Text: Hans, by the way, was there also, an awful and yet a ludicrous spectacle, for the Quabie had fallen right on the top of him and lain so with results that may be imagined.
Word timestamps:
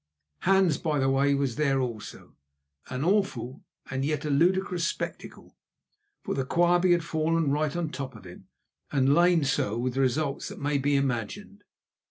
Hans, 0.39 0.79
by 0.79 0.97
the 0.97 1.11
way, 1.11 1.35
was 1.35 1.57
there 1.57 1.79
also, 1.79 2.35
an 2.89 3.03
awful 3.05 3.61
and 3.91 4.03
yet 4.03 4.25
a 4.25 4.31
ludicrous 4.31 4.87
spectacle, 4.87 5.55
for 6.23 6.33
the 6.33 6.43
Quabie 6.43 6.93
had 6.93 7.03
fallen 7.03 7.51
right 7.51 7.75
on 7.75 7.85
the 7.85 7.93
top 7.93 8.15
of 8.15 8.25
him 8.25 8.47
and 8.91 9.13
lain 9.13 9.43
so 9.43 9.77
with 9.77 9.97
results 9.97 10.47
that 10.47 10.59
may 10.59 10.79
be 10.79 10.95
imagined. 10.95 11.63